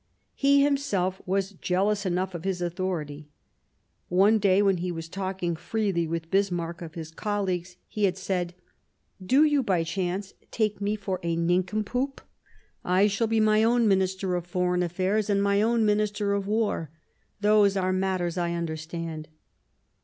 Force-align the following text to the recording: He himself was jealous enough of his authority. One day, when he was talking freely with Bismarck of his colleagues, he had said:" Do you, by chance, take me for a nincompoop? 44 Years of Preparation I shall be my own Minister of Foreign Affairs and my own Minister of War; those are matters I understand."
He 0.33 0.63
himself 0.63 1.21
was 1.27 1.51
jealous 1.51 2.07
enough 2.07 2.33
of 2.33 2.43
his 2.43 2.59
authority. 2.59 3.29
One 4.07 4.39
day, 4.39 4.63
when 4.63 4.77
he 4.77 4.91
was 4.91 5.07
talking 5.07 5.55
freely 5.55 6.07
with 6.07 6.31
Bismarck 6.31 6.81
of 6.81 6.95
his 6.95 7.11
colleagues, 7.11 7.77
he 7.87 8.05
had 8.05 8.17
said:" 8.17 8.55
Do 9.23 9.43
you, 9.43 9.61
by 9.61 9.83
chance, 9.83 10.33
take 10.49 10.81
me 10.81 10.95
for 10.95 11.19
a 11.21 11.35
nincompoop? 11.35 12.19
44 12.81 12.81
Years 12.81 12.81
of 12.81 12.83
Preparation 12.83 12.95
I 12.95 13.07
shall 13.09 13.27
be 13.27 13.39
my 13.41 13.63
own 13.63 13.87
Minister 13.87 14.35
of 14.35 14.47
Foreign 14.47 14.81
Affairs 14.81 15.29
and 15.29 15.43
my 15.43 15.61
own 15.61 15.85
Minister 15.85 16.33
of 16.33 16.47
War; 16.47 16.89
those 17.39 17.77
are 17.77 17.93
matters 17.93 18.39
I 18.39 18.53
understand." 18.55 19.27